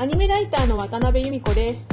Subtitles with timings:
[0.00, 1.88] アニメライターの渡辺由美子です。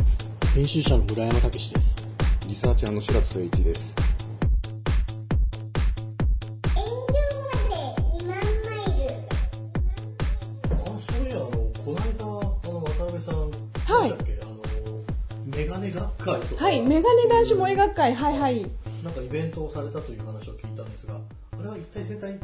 [0.54, 2.07] 編集者の村山武史です。
[2.47, 3.96] リサーチャーの白津誠一です。
[10.70, 13.50] あ、そういや、あの、この間、あの、渡辺さん、
[13.91, 14.61] はいなんだっけ、あの、
[15.46, 18.68] メガネ学会とか、はい、メガネ男子萌え学会、はいはい。
[19.04, 21.15] なんかイベントをされたという話を聞いたんですが、
[21.60, 22.39] あれは一体全体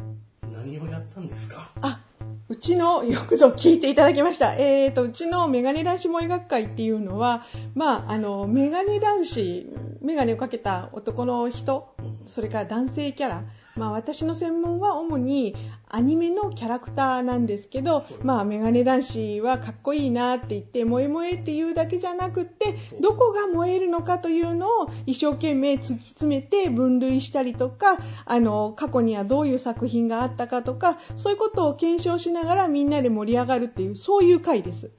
[0.52, 1.70] 何をやったんですか？
[1.82, 2.00] あ、
[2.48, 4.54] うちの、よくぞ聞いていただきました。
[4.54, 9.66] えーと、うちのメガネ男子萌え学会っていうのは、まあ、あの、メガネ男子、
[10.02, 11.94] メガネをかけた男の人、
[12.26, 13.44] それから男性キャラ、
[13.76, 15.54] まあ、私の専門は主に
[15.88, 34.90] アニメのキャラクターなんですけど、まあ、メガネ男子はかっこいいなって言って、萌え萌えっていうだけじゃなくって、どこが燃えるのかというのを一生懸命突き詰めて分類したりとか、あの、過去にはどういう作品があったかとか、そういうことを検証しながらみんなで盛り上がるっていう、そういう会です。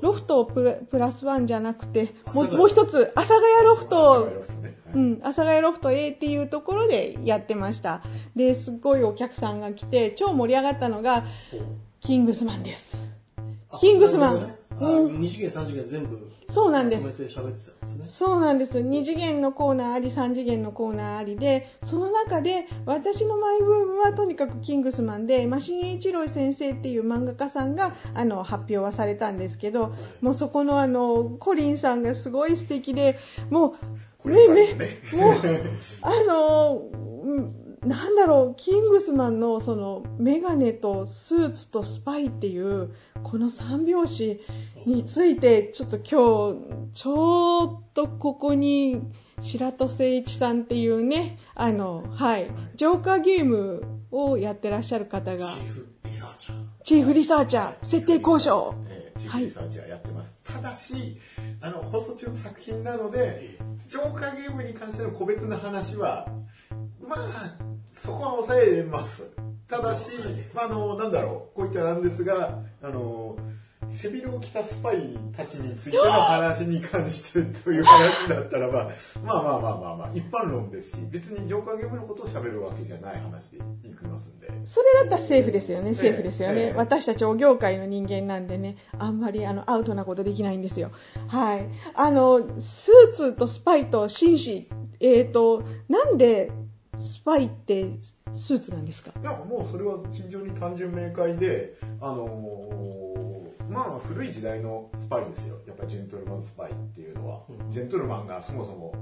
[0.00, 4.26] ロフトプラプラスワンじゃなくて、もう一つ、阿佐ヶ谷ロフト
[4.62, 8.02] ねうん、阿佐ヶ谷ロフト A っていうところでやってました。
[8.34, 11.24] で、すっごいお客さんが来て、超盛り上がったのが、
[12.00, 13.08] キングスマンです。
[13.70, 18.04] あキングスマンなるほどねうんあ二次元、三次元全部、そうなんですて喋ってたんですね。
[18.04, 18.78] そうなんです。
[18.78, 33.18] 2次元のコーナーあり、3次元のコーナーありで、その中で私のマイブームはとにかくキングスマンで、マシン一郎先生っていう漫画家さんがあの発表はされたんですけど、もうそこのあの、コリンさんがすごい素敵で、
[33.50, 33.74] もう、
[34.24, 34.74] ね、め、
[35.18, 35.34] もう、
[36.02, 36.82] あの、
[37.22, 44.40] うんなんだろう、キングスマンのそのメガネとスーツとスパイっていうこの三拍子
[44.84, 49.00] についてちょっと今日ちょっとここに
[49.40, 56.58] 白戸誠一さんっていうね、あの、はい、ジョーカーゲームをやってらっしゃる方がチーフリサーチャー。
[56.82, 58.74] チーフリサーチャー、設定交渉。
[59.18, 60.38] えーチーフリサーチャーやってます。
[60.44, 61.18] ただし、
[61.60, 63.58] あの、放送中の作品なので、
[63.88, 66.28] ジョーカーゲームに関しての個別な話は、
[67.00, 67.56] まあ、
[67.92, 69.34] そこは抑えます。
[69.66, 70.12] ただし、
[70.54, 73.36] まあ、あの、なんだろう、こういったなんですが、あの、
[73.88, 78.90] 背広を着たスパイたちについての話に関してという話だったらば、
[79.24, 84.48] まあまあまあまあまあ、一般論ですし、別にジョーカーゲームのことを喋るわけじゃない話でいきますんで。
[84.64, 86.60] それだったらセーフですよね、セーフですよね。
[86.60, 90.90] ええ私たちお業界の人間なんでね、あんまりあのアウトなことできないんですよ。
[91.28, 91.68] はい。
[91.94, 94.68] あの、スーツとスパイと紳士、
[95.00, 96.50] えっ、と、なんで
[96.96, 97.90] スパイって
[98.32, 99.12] スーツなんですか？
[99.20, 103.07] いや、もうそれは非常に単純明快で、あのー
[103.68, 105.58] まあ古い時代のスパイですよ。
[105.66, 108.94] やっぱりジェントルマンスパイっていうのは、うんジェントルマンがそもそも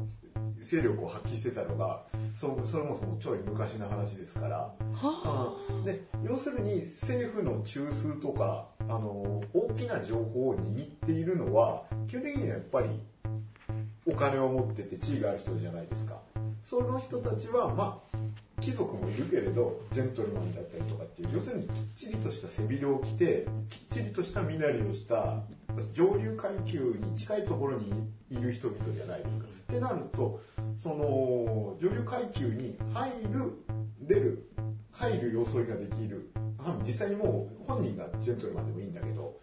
[0.61, 2.03] 勢力を発揮してたのが、
[2.35, 4.77] そそれもそもちょい昔の話ですから、は
[5.71, 12.89] あので要するに政府の中枢とか、あの大きな情報を握っているのは、基本的にはやっぱり
[14.07, 16.21] お金を持ってて地位がある人じゃないですか。
[16.63, 18.19] その人たちは、まあ、
[18.61, 25.43] 貴族もいるけれど、ジェントルマンだったりとかっていう、要するにきっちりとした背広を着て、きっちりとした身なりをした、
[25.93, 27.93] 上流階級に近いところに
[28.31, 29.47] いる人々じゃないですか。
[29.47, 30.41] ってなると、
[30.77, 33.65] その、上流階級に入る、
[34.01, 34.51] 出る、
[34.93, 36.31] 入る装いができる。
[36.59, 39.41] あ実際にもう本人がジェントルマンでもいいんだけど、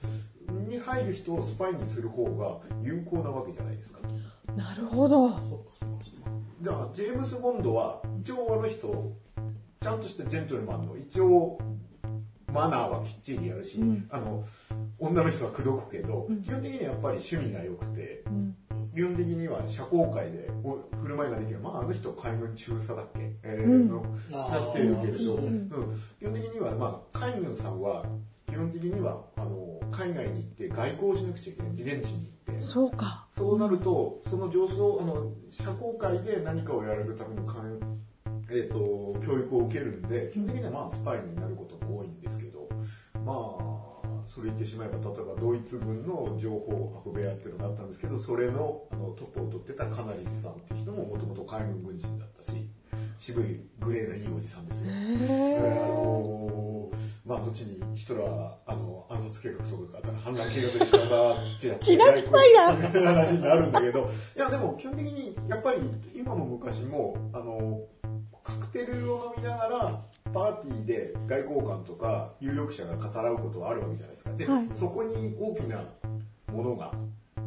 [0.73, 3.99] に入る人をスパイにする方が有効なわけじゃないですか。
[4.55, 5.29] なるほど。
[6.63, 9.11] だからジェームス・ボンドは一応あの人
[9.81, 11.59] ちゃんとしたジェントルマンの一応
[12.53, 14.07] マナーはきっちりやるし、うん。
[14.09, 14.45] あの
[14.99, 16.41] 女の人は口説くけど、うん。
[16.41, 18.55] 基本的にはやっぱり趣味が良くてうん。
[18.93, 23.89] 基本的には社交界でお振る舞いができるまああの人海軍中佐だっけ、えーうん。
[23.89, 28.05] のなってるけれど、基本的には、まあ、海軍さんは
[28.53, 33.25] 基本的にはあの海外に行って外交をしなくちゃいけない現地に行ってそうか。
[33.31, 37.79] そうなると、その上層、あの、社交界で何かをやられるための関
[38.51, 42.69] えっ、と、教育を受けるんで、基本的にはまあスパイになることも多いんですけど、
[43.25, 52.69] まあ、それ言ってしまえば、例えばドイツ軍の情報運べ屋っていうのがあったんですけど、それのあのトップを取ってたカナリスさんっていう人ももともと海軍軍人だったし、
[53.23, 54.87] 渋いグレーないいおじさんですよ。
[54.87, 56.91] へえーあーの
[57.25, 58.27] まあ、後にヒトラー、
[58.65, 62.75] あの、暗殺計画とかが反乱計画で体ちらきな臭いな
[63.13, 65.79] 話になるんだけど、いや、でも基本的に、やっぱり
[66.13, 67.79] 今も昔も、あの、
[68.43, 70.01] カクテルを飲みながら、
[70.33, 74.33] パーティーで外交官とか有力者が語らうことはあるわけじゃないですか。
[74.33, 75.85] で、はいそこに大きな
[76.51, 76.91] ものが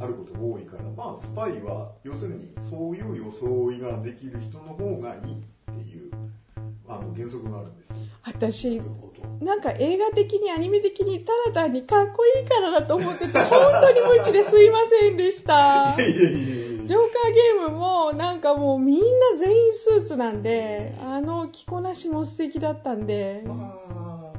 [0.01, 5.43] あることが多いから、まあ、スパイは、要するに、そういう装いができる人の方がいい
[5.77, 6.11] っていう、
[6.89, 7.93] あの、原則があるんです。
[8.25, 8.83] 私
[9.41, 15.95] なんか映画的にアニメ的にただ単にかっこいいからだと思ってて、 本当に無知ですいませんでした。
[15.97, 19.05] いやいやいやいやジョーカーゲームもなんかもうみんな
[19.37, 23.86] 全員スーツなんで、あの着こなしも素敵だったんで、まあ、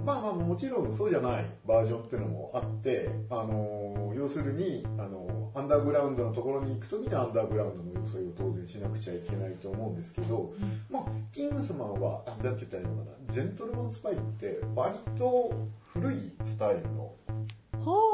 [0.08, 10.54] まあまあもちろんそうじゃないバージョンっていうのもあって、あの要するにあのアンダーグラウンドのところに行くときにアンダーグラウンドの装いを当然しなくちゃいけないと思うんですけど、
[10.90, 15.52] まあ、キングスマンはあなんて言ったらいいのかなジェントルマンスパイって割と
[15.94, 17.14] 古いスタイルの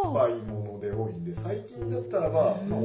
[0.04, 2.80] スパイもので多いんで最近だったらば、まあ、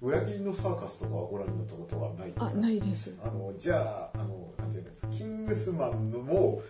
[0.00, 3.14] 裏切りのサーカスとかはご覧になったことはないですあ、かあ、ないです。
[3.22, 6.60] あの、じゃあ、あの、なんていうんですか、キングスマンのも、ん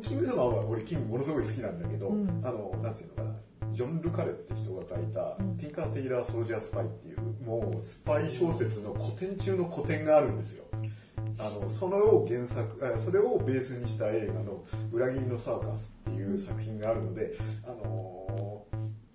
[0.00, 3.34] キングスマンは俺キングものすごい好きなんだけど、うんあの、なんていうのかな、
[3.72, 10.64] ジョン・ルカレって人が書いた、うんティンカー・テイラー・ソルジャー・スパイっていう、もうスパイ小説の古典中の古典があるんですよ。
[11.38, 17.32] あの、それを原作、あそれをベースにした映画の裏切りのサーカスっていう作品があるので、
[17.64, 18.64] あの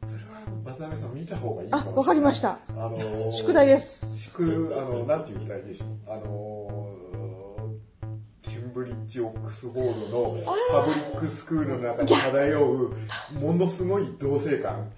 [0.06, 1.96] それは渡辺さん見た方がいいかもしれない。
[1.96, 2.60] あ、わかりました。
[2.70, 4.18] あの宿題です。
[4.24, 5.88] 宿、あの、なんて言ったらいいでしょう。
[6.08, 7.45] あのー、ケ
[9.06, 12.96] ンブリッジ・オックスフォードのパブリックスクールの中に漂う、
[13.40, 14.92] ものすごい同性感。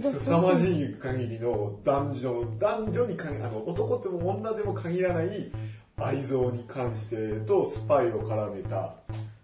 [0.00, 5.50] 凄まじい限りの男女、男女に限あの、男でも女でも限らない
[5.96, 8.96] 愛憎に関してとスパイを絡めた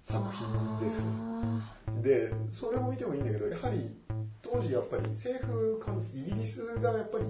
[0.03, 1.05] 作品です。
[2.03, 3.97] で、それも見てもいいんだけど、やはり
[4.43, 7.25] 当時やっぱり政府間、イギリスがやっぱり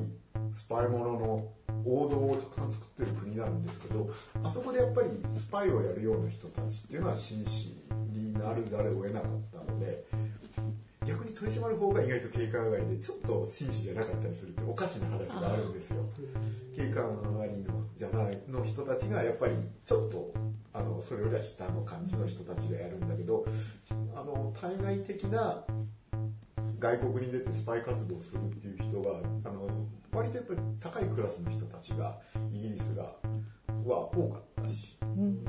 [0.52, 1.48] スパイものの
[1.84, 4.10] 王道をたくさん作ってる国なんですけど、
[4.42, 7.76] あそこでやっぱりスパイをやるような人たちっていうのは紳士
[8.10, 10.04] になるざるを得なかったので、
[11.06, 16.04] 逆に取り締まる方が意外と警官上がりでちょっと紳士じゃなかったりするっておかしな話があるんですよ。
[16.76, 19.56] 警官上がりのじゃないの人たちがやっぱり
[19.86, 20.32] ちょっと
[20.72, 23.44] あのそれよりは下の感じの人たちがやるんだけど
[24.14, 25.64] あの対外的な
[26.78, 29.68] 外国に出てスパイ活動をするっていう人があの
[30.12, 32.18] 割とやっぱり高いクラスの人たちが
[32.52, 33.14] イギリスが
[33.84, 34.96] は多かったし。
[35.02, 35.44] うん。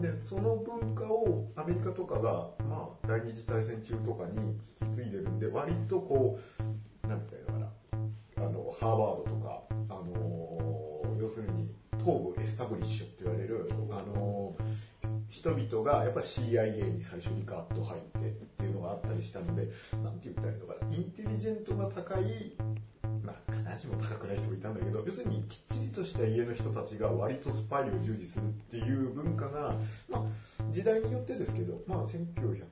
[0.00, 6.38] でその文化をアメリカとかが、まあ、第二次大戦中とかに引き継いでるんで割とこ
[7.04, 7.72] うなんて言ったらいいのか
[8.38, 8.46] な。
[8.46, 14.56] あのハーバードとか、あの要するに東部エスタブリッシュって言われる、あの
[15.28, 19.68] 人々がやっぱ CIA に最初にガッと入ってっていうのがあったりしたので
[20.02, 20.96] なんて言ったらいいのかな。
[20.96, 22.52] インテリジェントが高い
[23.24, 29.74] まあ、必ずしも高くない人もいたんだけど、要するにきっちりとした家の人たちが割とスパイを従事するっていう文化が、
[30.08, 30.22] まあ、
[30.70, 32.64] 時代によってですけど、まあ、1900、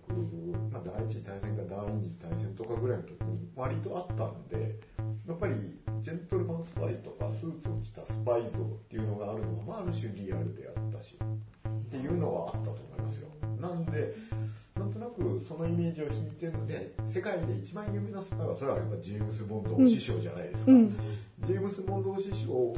[0.72, 4.78] まあ、第一次大戦か第二次大戦とかぐらいの時に割とあったんで、
[5.26, 5.54] やっぱり
[6.02, 8.50] ジェントルマンスパイとかスーツを着たスパイ像っ
[8.88, 13.28] ていうのがあるのは、まあ、ある種リアルであったし、っていうのはあったと思いますよ。
[13.60, 14.14] なんで、
[15.00, 20.72] なくそのイメージを引いてるので、世界で一番有名なスパイは、それはやっぱジェームス・ボンド師匠じゃないですか。
[20.72, 20.96] うん。
[21.46, 22.74] ジェームス・ボンド師匠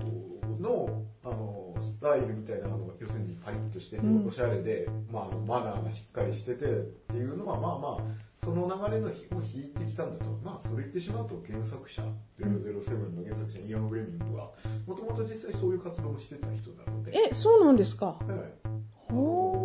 [0.61, 12.03] のあのスタイルみたいなあの要するにパリッとしててうんおしゃれで、まあ、マナーがしっかりしててっていうのはまあまあその流れの日を引いてきたんだとまあそれ言ってしまうと原作者
[12.41, 14.51] 007の原作者イアン・フレミングは
[14.87, 18.07] もともと実際そういう活動をしてた人なので、え、そうなんですか？
[18.07, 18.19] はい
[18.65, 18.69] あ
[19.13, 19.62] ほー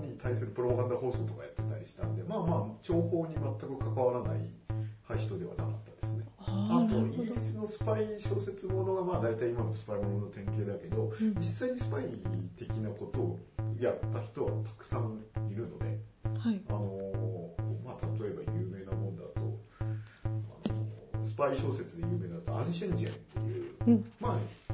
[0.00, 4.40] トに対するプロパガンダ放送とかやってたりしたんでまあまあ情報に全く関わらない
[5.18, 6.24] 人ではなかったですね。
[6.46, 11.34] あとイギリスのスパイ小説ものがまあ大体今のスパイものの典型だけど、うん。
[11.34, 12.04] 実際にスパイ
[12.56, 13.38] 的なことを
[13.80, 15.98] やった人はたくさんいるので、
[16.38, 16.60] はい。
[16.68, 19.30] あのーまあ、例えば有名なもんだと、
[19.80, 24.12] あのースパイ小説で有名だとアンシェンジェンっていう、うん。
[24.20, 24.72] まあ、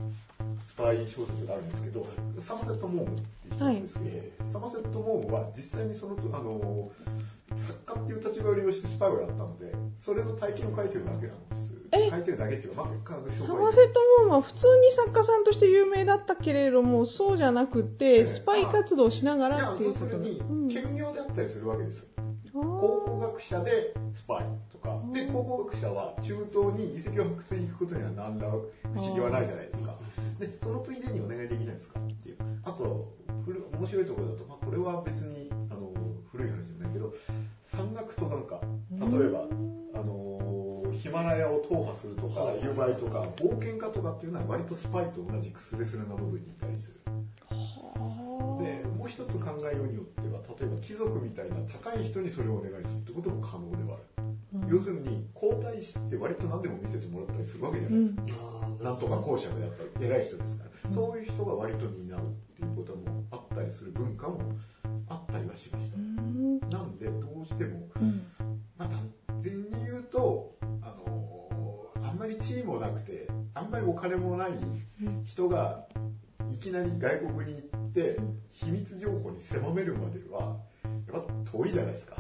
[0.64, 2.06] スパイ小説があるんですけど、
[2.40, 4.01] サマセット・モームっていうですけ
[4.45, 11.75] ど、サマセット・モームは実際にその、あのー作家っていう立場を利用してスパイをやったので、それの体験を書いてるだけなんです。
[11.93, 12.11] え？
[12.11, 20.05] 書いてるだけっていうか、まあ、サマセット・モームは普通に作家さんとして有名だったけれども、そうじゃなくえて、えスパイ活動をしながらっていうこと。
[20.07, 20.69] 要するにうん。
[20.69, 22.05] 兼業であったりするわけです。
[22.19, 22.63] あー。
[22.63, 29.95] 考古学者でスパイとか、で、考古学者は中東に遺跡を発掘に行くことには何ら不思議はないじゃないですか。
[30.38, 32.37] で、そのついでにお願いできないですかっていう。
[32.64, 35.93] あと、古面白いところだと、まあ、これは別に、あの、
[36.31, 37.14] 古い話じゃないけど、
[37.64, 39.47] 山岳登山家、例えば、
[39.95, 47.00] あの、ヒマラヤを踏破するとか、有売とか、冒険家とかっていうのは割とスパイと同じくスレスレな部分にいたりする。
[47.49, 54.15] はでもう一つ考えようによっては例えば貴族みたいな高い人にそれをお願いするってことも可能ではある、うん
[54.69, 62.23] 要するに皇太子って割と何でも見せてもらったりするわけじゃないですか、うん、なんとか公爵だったり偉い人ですから、うん、そういう人が割と担うっ
[62.55, 64.41] ていうこともあったりする文化も
[65.09, 67.89] あったりはしました、うん、なんでどうしても、
[68.77, 69.11] まあ単
[69.43, 74.53] 純に言うとあのあんまり地位もなくてあんまりお金もない
[75.25, 75.87] 人が
[76.51, 78.19] いきなり外国に行って
[78.51, 80.57] 秘密情報に狭めるまでは
[81.13, 82.17] やっぱ遠いじゃないですか。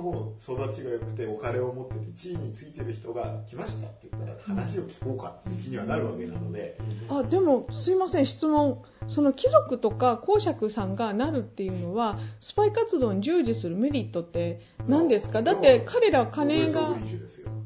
[0.00, 6.78] そもそも育ちが良くてお金を持ってて地位についてる人が来ましたって言ったら話を聞こうかっていう気にはなるわけなので、
[7.10, 15.42] あでもすいません質問その貴族とか公爵さんがなるっていうのはスパイ活動に従事するメリットって何ですか？
[15.42, 16.96] だって彼ら金が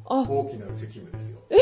[0.04, 1.38] 大きなる責務ですよ。
[1.50, 1.54] お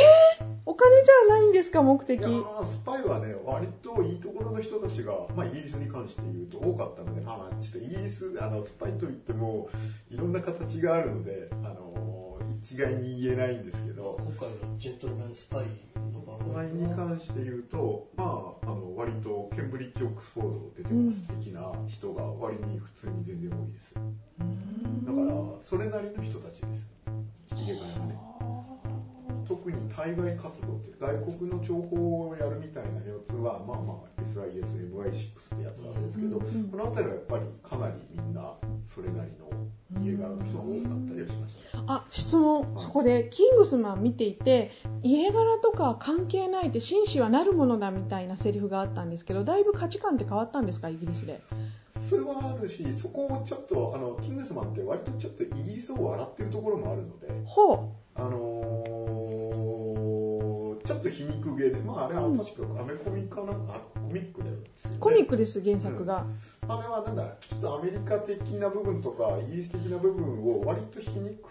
[0.83, 2.21] 金じゃないんですか目的。
[2.21, 9.69] いやまあスパイはね割といいところの人たちが、まあ、イギリスに関して言うと多かったので、まあ、まあちょっとイギリスあのスパイといっても
[10.11, 15.67] いろんな形があるのであの一概に言えないんですけど今回のジェントルマンスパイ
[16.13, 23.95] の場合場合に関して言うと、まあ、あの割とケンブリッジ・オックスフォード出てます的な人が割に普通に全然多いです。
[23.95, 26.93] だからそれなりの人たちです。
[27.57, 28.32] 家からね
[29.53, 38.55] 特に対外活動って外国の情報をやるみたいなやつはまあまあ SIS、MI6 ってやつなんですけど、うんうんこの辺りはやっぱりかなりみんな
[38.87, 39.51] それなりの
[40.03, 41.79] 家柄の人が多かったりはしました。
[41.87, 44.71] あ質問そこでキングスマン見ていて
[45.03, 51.41] 家柄とか関係ないって紳士はなるものだみたいなセリフがあったんですけどだいぶ価値観って変わったんですかイギリスで？
[52.09, 58.52] それはあるし、そこをちょっと、あの、キングスマンって割とちょっとイギリスを笑ってるところもあるので、ほあの
[61.03, 64.63] と皮肉芸で、まああれは確かアメコミかな、あコミックだよ、ね。
[64.97, 66.27] うコミックです原作が、
[66.69, 71.49] あれはなんだ、ちょっとアメリカ的な部分とか、イギリス的な部分を割と皮肉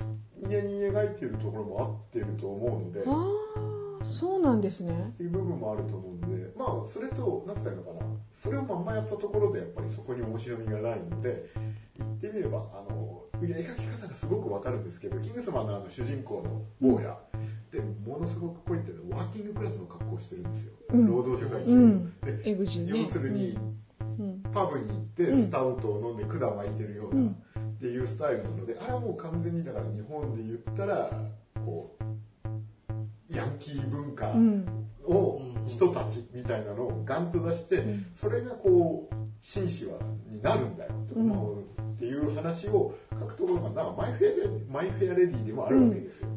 [0.47, 4.93] げに描いているところもあってると思うので、ああそうなんですね。
[4.93, 11.51] っていう部分もあると思うんで、まあ、それと、なんて言ったらいいのかな、それをまんまやったところで、やっぱりそこに面白みがないので、
[11.97, 17.17] 言ってみれば、あの、いや描き方がすごくわかるんですけど、キングスマンのあの主人公の坊や、
[17.71, 20.73] でものすごくこういってワーキングクラスの格好をしてるんですよ。
[20.89, 21.07] うん。
[21.07, 21.77] 労働者階級の。
[21.77, 22.13] うん。
[22.19, 22.33] で
[22.93, 22.99] ね。
[22.99, 23.57] 要するに、
[24.19, 24.43] うん。
[24.51, 25.41] パブに行ってうん。
[25.41, 27.27] スタウトを飲んで管巻いてるような、うん。
[27.29, 27.33] っ
[27.79, 31.09] ていうスタイルなのであれはもう完全にだから日本で言ったら
[31.65, 34.87] こうヤンキー文化うん。
[35.05, 38.05] を人たちみたいなのをガンと出して、うん。
[38.15, 39.97] それがこう紳士は
[40.29, 46.29] になるんだよっていう話を書くところがなんかマイフェアレディマイフェアレディでもあるわけですよ。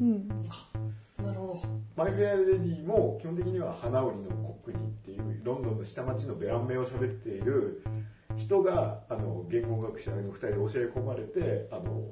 [1.96, 7.84] マイフェアレディも基本的には花織のコックニーっていうロンドンの下町のベラン名を喋っている
[8.36, 12.02] 人があの言語学者の2人で教え込まれてあの、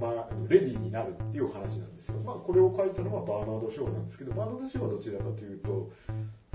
[0.00, 5.92] まあ、レディーになるっていう話なんですよ、まあ、これを書いたのはバーナード・ショーなんですけどバーナード・ショーはどちらかというと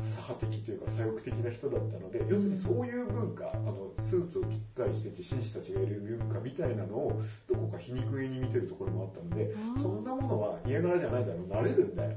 [0.02, 12.11] 左派的というか左翼的な人だったので要するにそういう文化あのスーツを着ったりしてて紳士たちがいる文化みたいなのをどこか皮肉げに見てるところもあったのでそんなものは家柄じゃないだろうなれるんだよ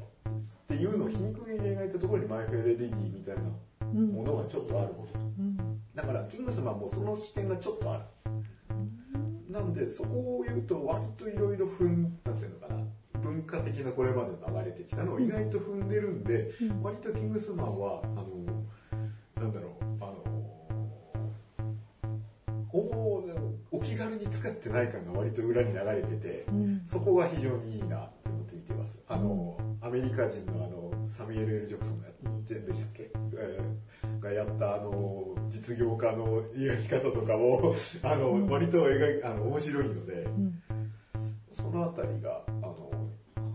[2.76, 3.42] レディーみたいな
[3.80, 4.08] うん。
[4.12, 5.02] ものがちょっとあるん。
[5.04, 5.56] ですうん。
[5.94, 8.04] だからキングスマンもその視点がちょっとある。
[9.52, 12.80] なんでそこを言うと割といろいろ踏んなんていうのかな
[13.20, 16.82] 文化的なこれまで流れてきたのを意外と踏んでるんでうん。
[16.82, 18.24] 割とキングスマンはあの
[19.36, 20.24] なんだろうあの
[22.72, 23.22] お
[23.70, 26.82] お気軽に使ってない感が割と裏に流れててうん。
[26.86, 28.98] そこが非常にいいなって思って見てます。
[29.08, 32.12] あの、アメリカ人のあの、サミュエル・エル・ジョクソンがや
[32.44, 40.60] ってんでしたっけ、えーがやったあの、実業家の描き方とかも、あの、うん割と描いあの、面白いので、うん
[41.52, 42.90] そのあたりが、あの、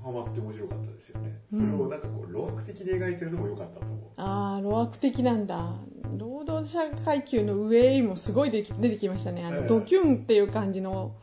[0.01, 1.39] ハマって面白かったですよね。
[1.51, 3.99] うんそれをなんかこう、露悪的に描いてるのも良かったと思う。
[4.17, 5.75] ああ、露悪的なんだ。
[6.17, 9.43] 労働者階級の上もすごい出てきましたね。
[9.45, 11.15] あの、ええドキュンっていう感じの、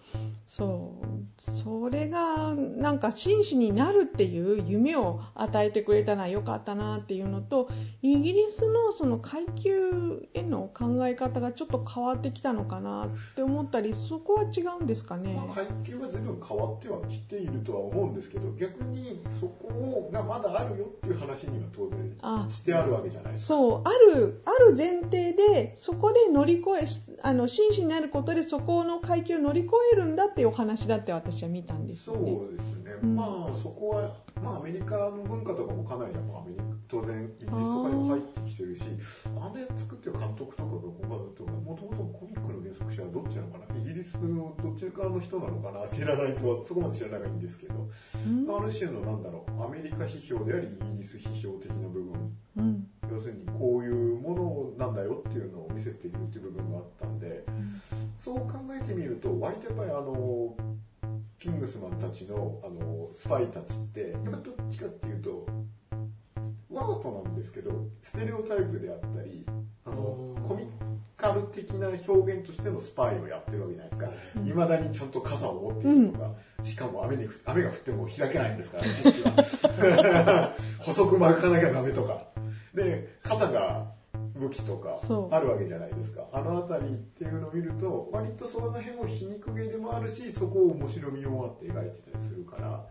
[0.46, 1.06] そう。
[1.38, 7.68] それが、なんか紳士になるっていう夢を与えてくれたのは良かったなっていうのと、
[8.00, 15.34] イギリスのその階級への考え方がちょっと変わってきたのかなって思ったり、そこは違うんですかね？
[15.34, 15.52] ま。
[15.52, 21.90] あ、階級は随分変わってはきているとは思うんですけど、逆にそこがまだあるよっていう話には当
[22.22, 23.46] あ然してあるわけじゃないですか。
[23.48, 32.56] そう、ある、ある前提で、そこで乗り越え、あの、紳士になることで、そこの階級を乗り越えるんだっていうお話だって私は見たんですそうよね。
[32.56, 33.16] ですね、うん。
[33.16, 34.12] まあそこは、
[34.42, 38.82] まあ、アメリカの文化とかもかなりやっぱアメリカ当然イギリスとかにも入ってきてるし
[39.24, 47.88] あのやつ作ってる監督とかがご家族とかもともとコミックの原作者はどっちなのかなイギリスのどっち側の人なのかな知らないとそこまで知らないんですけど、
[48.26, 48.56] うん。
[48.56, 52.86] ある種のなんだろうアメリカ批評でありイギリス批評的な部分うん。
[53.10, 56.65] 要するにこういうものなんだよっていうのを見せているっていう部分
[59.46, 60.56] 割とやっぱりあの
[61.38, 65.46] キングスマンたちのあのスパイたちってやっぱどっちかっていうと
[66.68, 69.46] わざとなんですけどステレオタイプであったり
[69.84, 70.42] あのうん。
[70.46, 70.68] コミ
[71.16, 74.10] カル的な表現としてのスパイをやってるわけじゃないですか。
[74.36, 74.46] うん。
[74.48, 80.54] いまだにちゃんと傘を持っているとか、しかも雨に雨が降っても開けないんですから 紳士は。
[80.80, 82.26] 細く巻かなきゃダメとか。
[82.74, 83.95] で傘が
[84.38, 84.98] 武器とか
[85.30, 86.26] あるわけじゃないですか。
[86.32, 92.84] あの辺りっていうのを見ると割とその辺も皮肉芸でもあるしそこを面白みもあって描いてたりするから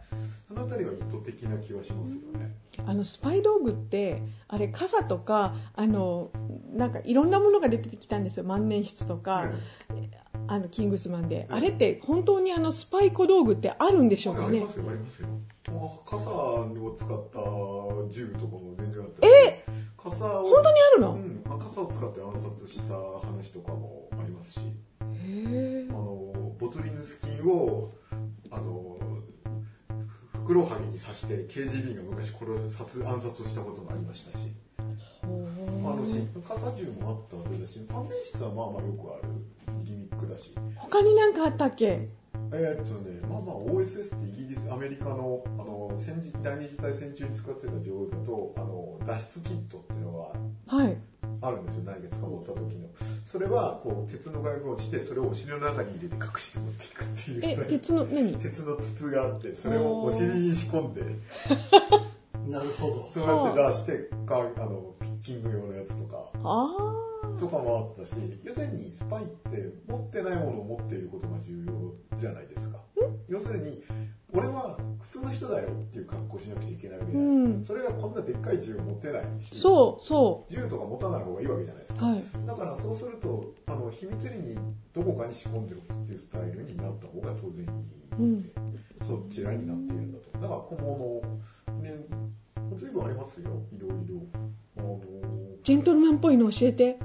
[0.48, 2.56] その辺りは意図的な気はしますよね。
[2.86, 6.30] あのスパイ道具ってあれ傘とかあの
[6.74, 8.44] なんかいろんなものが出てきたんですよ。
[8.44, 9.50] 万年筆とか、
[10.48, 11.56] あのキングスマンで、うん。
[11.56, 14.48] あれって本当にあのスパイ小道具ってあるんでしょうかね？
[14.48, 15.28] ありますよありますよ。
[15.72, 19.54] もう傘を使った銃とかも全然あったえ
[20.05, 24.59] 傘を本当にあるの、うん、傘を使って暗殺した話とかもありますし。
[25.01, 27.91] へあのボツリヌス菌を
[28.51, 28.97] あの
[30.33, 34.53] ふくろはぎに刺して KGB が昔殺殺暗殺したこともありましたし。
[35.24, 40.53] あのし傘銃もあったはずだし万年筆はまあまあよくあるギミックだし。
[40.75, 42.09] 他に何かあったっけ？
[42.57, 50.33] えーっとね、まあまあ OSS ってイギリス、アメリカのあの戦時第二次大戦中に使ってた情報だとあの脱出キットっていうの
[50.69, 50.97] がはい。
[51.41, 52.88] あるんですよ、何か捕まった時の。
[53.25, 57.41] それはこう鉄の外部を落ちて、それをお尻の中に入れて隠して持っていくっていう。
[57.43, 58.35] えル鉄の何？
[58.35, 61.01] 鉄の筒があって、それをお尻に仕込んで、
[62.47, 63.09] なるほど。
[63.12, 66.95] そうやって出して、かあのピッキング用のやつとか、あ
[67.39, 72.79] とかもあったし、要するにスパイって持ってないものを持っていることが重要じゃないですか。
[73.27, 73.84] 要するに、
[74.34, 77.60] 俺は普通の人だよっていう格好しなくちゃいけないわけうじゃないですか。
[77.60, 82.07] んそれがこんなでっかい銃を持てないし、そうそ銃とか持たない方がいいわけじゃないですか。
[82.07, 84.57] うはいだからそうすると、あの秘密裏に
[84.94, 88.50] どこかに仕込んでおくっていうスタイルになった方が当然いいので、
[89.05, 90.31] そちらになっているんだと。
[90.40, 91.22] だから小物、
[91.81, 91.96] ね、
[92.77, 94.25] 随分ありますよ、いろいろ。
[94.77, 95.00] あの
[95.63, 97.00] ジェントルマンっぽいの教えて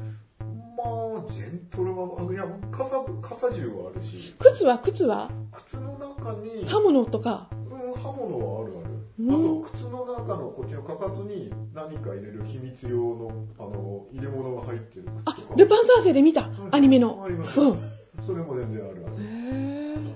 [0.76, 0.84] ま
[1.26, 1.59] あ、ジェン
[2.08, 4.78] トルマン、あの、いや、傘、傘銃はあるし、靴は？
[4.78, 5.30] 靴は？
[5.52, 7.48] 靴の中に、刃物とか？
[7.52, 7.54] う
[7.90, 8.90] ん、刃物はあるある。
[9.18, 9.30] うん。
[9.30, 9.32] あ
[9.64, 15.54] と、靴の中のこっちのかかとに何か入れる秘密用の、あの、入れ物が入ってるあ靴とか。
[15.56, 16.46] ルパン三世で見た？
[16.46, 16.74] うん。
[16.74, 17.22] アニメの。
[17.24, 17.60] あります。
[17.60, 17.78] うん。
[18.26, 19.16] それも全然あるある。
[19.16, 20.14] へー。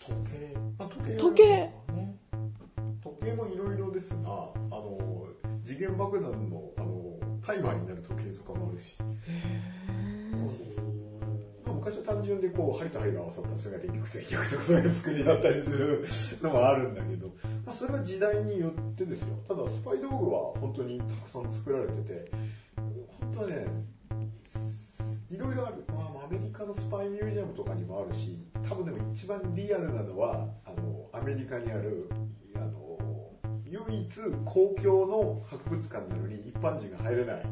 [0.00, 0.56] 時計。
[0.78, 1.16] あ時計。
[1.16, 1.44] 時計。
[1.92, 2.16] ね。
[3.02, 5.26] 時計もいろいろですが、あの、
[5.64, 9.06] 次元爆弾の、あの、タイマーになる時計とかもあるし、まあ
[11.86, 16.04] 昔は単純でこう、針と針が合わさったらそれが電極と電極とそういう作りだったりする
[16.42, 17.28] のもあるんだけど、
[17.64, 19.28] まあそれは時代によってですよ。
[19.46, 22.30] ただスパイ道具は本当にたくさん作られてて、
[23.20, 23.66] 本当ね、
[25.30, 25.84] いろいろある。
[25.94, 28.36] まあアメリカのスパイミュージアムとかにもあるし、
[28.68, 32.10] 多分でも一番リアルなのは、あの、アメリカにある、
[33.84, 34.08] 唯一
[34.44, 37.42] 公共の博物館なのに一般人が入れない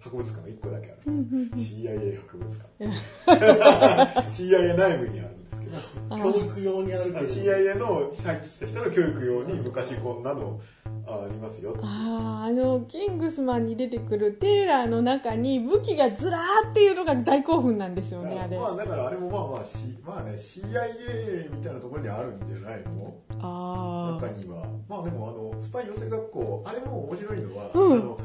[0.00, 1.74] 博物館が1個だけあるんです。
[1.74, 4.20] CIA 博物うん館。
[4.32, 5.41] CIA 内部にある
[6.10, 7.26] 教育用にあるけど。
[7.26, 10.60] CIA の入ってきた人の教育用に昔こんなの
[11.06, 11.76] ありますよ。
[11.82, 23.14] あーあのキングスマンに出てくるテーラーの中に武器がずらーっていうのが大興奮なんですよねあれまあだからあれもまあまあ、C、まあね CIA みたいなところにあるんじゃないの？
[23.40, 24.64] あ中には。
[24.88, 28.16] まあでもあの、スパイ養成学校、あれも面白いのは、うんあの、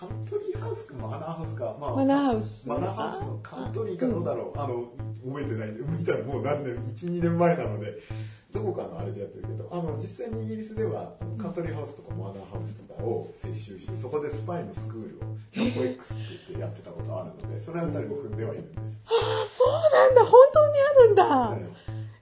[0.00, 2.66] カントリーハウスかマナーハウスか、まあ、マナーハウス。
[2.66, 4.88] マナーハウスのカントリーかどうだろう、あの、
[5.28, 5.68] 覚えてない。
[5.68, 8.00] んで、見たらもう何年、1、2年前なので、
[8.50, 19.00] どこかのあれでやってるけど、あの、実際にイギリスでは、あのカントリーハウスとかマナーハウスとかを接収して、そこでスパイのスクールを、キャンプ X って言ってやってたことあるので、それあたりも踏んではいるんです。
[19.04, 20.24] あそうなんだ。
[20.24, 21.50] 本当にあるんだ。
[21.56, 21.68] ね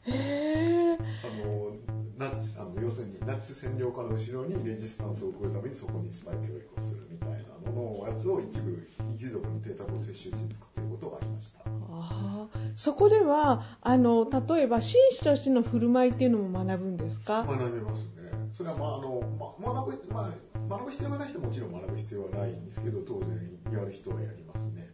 [0.02, 1.87] へえあの
[2.18, 7.30] ナチあの要するにナチス占領下の後ろにレジスタンスを送るためにそこにスパイ教育をするみたい
[7.64, 11.60] なもののやつを一部一族の邸宅を接収して作っていることがありました。
[11.64, 17.44] あーそこではあの例えば紳士としての振る舞いっていうのも学ぶんですか？
[17.44, 18.30] 学べますね。
[18.56, 23.28] それはまああの、ま、学ぶ、まあ、学ぶ必要がない人はもちろん学ぶ必要はないんですけど、当然
[23.72, 24.88] やる人はやりますね。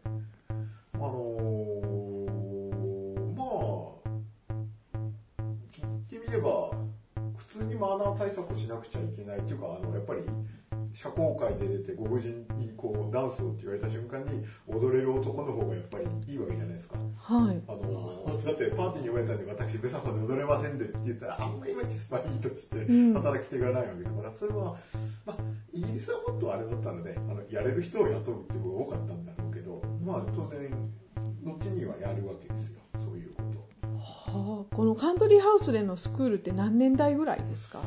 [0.95, 1.15] あの
[3.37, 4.09] まあ、
[5.83, 6.71] 言ってみれば、
[7.67, 10.23] にマナー対策をしなくちゃいけないっていうか、あの、やっぱり、
[10.95, 16.97] 社交界で出てご婦人にこうダンスをって言われた瞬間に踊れる男の方がやっぱりいいわけじゃないですか。
[17.17, 17.61] はい。
[17.67, 23.15] あのだってパーティーに呼ばれたんで私ブサまで踊れませんでって言ったらあんまりいまいちスパイとしてうん。
[23.15, 24.77] 働き手がないわけだから、それは、
[25.27, 25.37] まあ、
[25.73, 30.71] イギリスはもっとあれだったのであのやれる人を雇うっていうことが多かったんだろうけどまあ当然
[31.43, 32.84] 後にはやるわけですよ
[34.05, 37.79] はあこのカントリーハウスでのスクールって何年代ぐらいですか？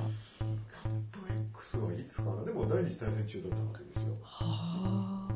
[0.81, 1.19] カップ
[1.59, 4.13] X はいつかなでも第二次大戦中だったわけですよ。
[4.23, 5.33] はあ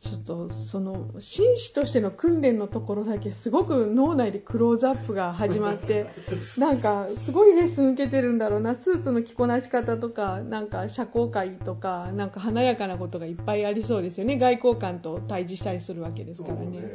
[0.00, 6.06] ちょっとその紳士としての訓練のところだけすごく脳内でクローズアップが始まって
[6.58, 16.92] なんかすごいレッスン受けてるんだろうなスーツの着こなし方とかなんか社交界とかなんか華やかなことがいっぱいありそうですよね外交官と対峙したりするわけですからね。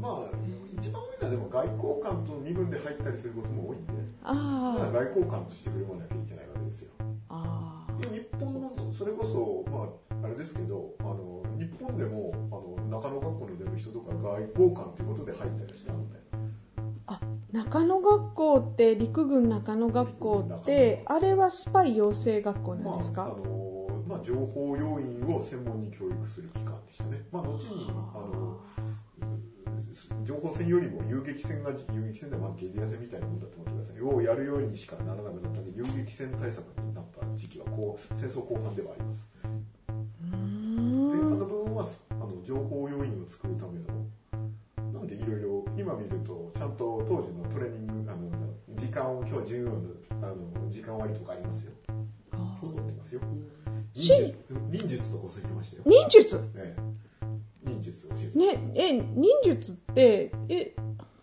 [0.00, 0.36] まあ
[0.78, 1.02] 一番
[1.34, 3.92] でも外交官と身分で入ったりすることも多いんで、
[4.22, 6.92] あただ外交官として振る舞わなきゃいけないわけですよ。
[7.28, 9.90] ああいや日本のそれこそま
[10.22, 16.20] ああれですけど、あの日本でもあの中野学校の出る人とか外交官ということで入ったりしたので、
[17.08, 17.18] あ
[17.50, 27.22] 中野学校って陸軍中野学校ってあれはスパイ養成学校なんですか、まああのまあ情報要員を専門に教育する機関でしたね。
[27.32, 28.60] まあ後にあの
[30.24, 34.02] 情報戦よりも遊撃戦が遊撃戦ではまあゲリラ戦みたいなもんだと思ってください。
[34.02, 39.28] をやるようにしかならなくなったんで遊撃戦対策になった時期はこう戦争後半ではあります。
[40.30, 40.30] 前
[41.20, 48.30] 半のん部分はあの情報要員を作るためのなんでいろいろ今見るとちゃんと当時のトレーニングあの
[48.76, 49.76] 時間を今日授業の
[50.22, 51.72] あの時間割とかありますよ。
[52.32, 53.20] 残ってますよ。
[53.94, 54.12] し
[54.70, 55.82] 忍術忍術とか教えてましたよ。
[55.86, 56.40] 忍術？
[56.56, 56.76] え
[57.94, 60.74] 術教えてねえ忍術ってえ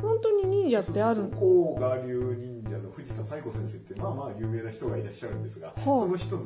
[0.02, 1.38] 本当に忍者ってあるの？
[1.38, 6.44] 甲賀流忍者の藤田彩子先生ってまあまあ有名な人がいらっしゃるんですが、その人の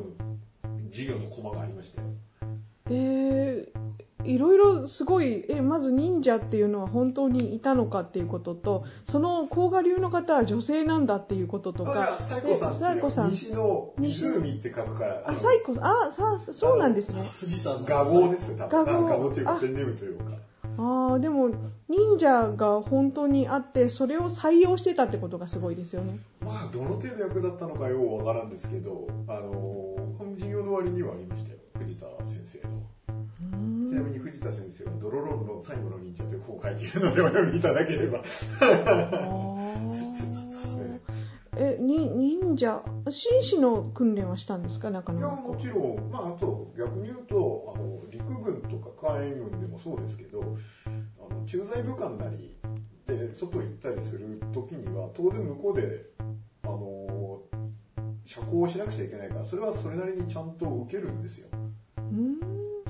[0.92, 2.08] 授業のコマがありましたよ。
[2.88, 3.25] えー、
[4.26, 13.32] いろいろすごいえまず忍者っていうのは本当にいたのかっていうこととその甲賀流の方は女性なんだっていうこととか彩子さんえって彩子さん。
[13.32, 15.86] 西の湖って書くから、あ彩子さん。
[15.86, 17.30] あさそうなんですね。
[17.40, 19.06] 富士山の画像ですよ、多分。
[19.06, 19.32] 画像。
[19.32, 20.26] というかあペンネームというか。
[20.78, 21.52] あーでも
[21.88, 26.20] 忍者が本当にあってそれを採用してたってことがすごいですよね。
[26.42, 31.45] まあ、どの程度役立ったのかようわからんですけど、あのー、授業の割にはありました
[34.36, 38.22] 藤田先生は、ドロロンの最後の忍者という書いているので、お読みいただければ。
[41.58, 44.92] えに忍者紳士の訓練はしたんですか？
[44.92, 52.58] 中いや、野学校もちろん、まあ、あと、逆に言うと、あの、陸軍とか海軍でもそうですけど、あの駐在武官なり
[53.08, 56.08] で外行ったりする時には、当然向こうで、
[56.64, 57.40] あの、
[58.26, 61.48] 社交をしなくちゃいけないから、それはそれなりにちゃんと受けるんですよ。
[61.98, 62.40] うーん。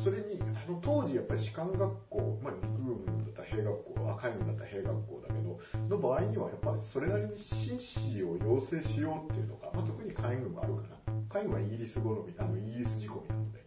[0.04, 10.96] それに、あの、当時やっぱり士官学校、まあ、陸軍だったら兵学校、あ海軍だったら兵学校だけど、の場合にはやっぱりそれなりに紳士を養成しようっていうのが、まあ、特に海軍はあるかな。
[11.30, 13.66] 海軍はイギリス好み、あの、イギリス仕込みなので。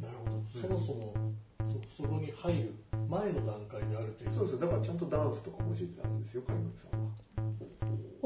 [0.00, 0.42] なるほど。
[0.48, 1.14] そもそも、
[1.96, 2.74] そ、そこに入る
[3.08, 4.36] 前の段階である程度。
[4.36, 7.04] そうですだからちゃんとダンスとかも教えてたんですよ、海軍さんは。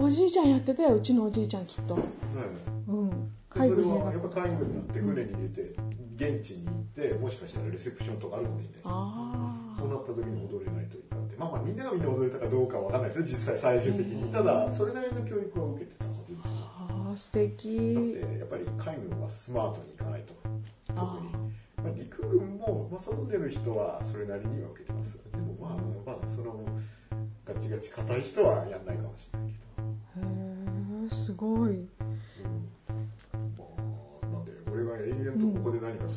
[0.01, 2.03] おじいちゃんやってたようちのおじいちゃんきっとはい
[2.87, 5.75] うん海軍兵はやっ学ぱ海軍になって船に出て、
[6.19, 8.83] 現地に行って、もしかしたらレセプションとかあるかもしれないです。
[8.87, 11.37] あそうなった時に踊れないといかんって。
[11.37, 14.33] まあまあみんながみんな踊れたかどうかはわかんないですよ、実際最終的に。
[14.33, 16.51] ただ、それなりの教育は受けてたはずですよ。
[16.51, 17.69] あー素だっ敵
[18.19, 20.35] てやっぱり海軍はスマートにいかないと。
[20.97, 21.33] あ特に。
[21.79, 25.17] まあ、陸軍も、まあ、外出る人はそれなりには受けてます。
[25.31, 26.67] でもまあ、まあ、その、
[27.45, 29.59] ガチガチ硬い人はやんないかもしれないけ
[30.21, 30.27] ど。
[30.27, 30.27] へ
[31.07, 31.87] えすごい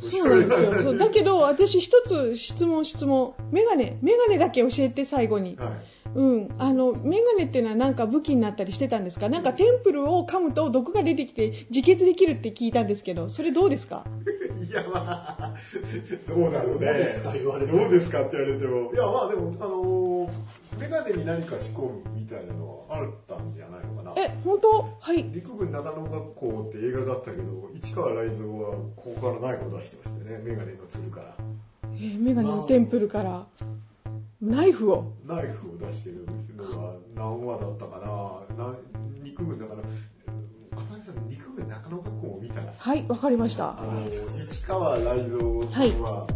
[0.02, 0.70] そうなんですよ。
[0.72, 3.34] はそうだけど私一つ質問質問。
[3.52, 5.52] メガネメガネだけ教えて最後に。
[5.54, 5.58] い。
[6.16, 6.50] うん。
[6.58, 9.30] あのメガネっていうのはなんか武器になったりしてたんですか？
[9.30, 14.04] なんかテンプルを噛むと毒が出てきて自決できるって聞いたんですけどそれどうですか？
[14.70, 15.54] いや、まあ、
[16.30, 16.86] どうだろうね。
[16.86, 18.92] どうですか言われてどうですかって言われても。
[18.94, 20.31] いや、まあでも、あのー、
[21.16, 24.14] に何か仕込むみたいなのはあったんじゃないのかな。
[24.18, 24.98] え本当？
[25.00, 25.24] はい。
[25.32, 31.36] 陸軍長野学校って映画があったけど、市川雷蔵はここからナイフを出してましたよね、メガネのつるから。
[31.84, 33.46] えーメガネのテンプルから。
[34.42, 35.14] ナイフを？
[35.28, 38.00] ナイフを出してるのが何話だったか
[38.58, 38.66] な。
[38.66, 38.76] な
[39.24, 39.82] 陸軍だから、
[40.82, 42.62] 赤井さん、陸軍長野学校を見た？
[42.62, 43.80] ら、はいわかりました。
[43.80, 44.02] あの、
[44.50, 46.28] 市川雷蔵さんは、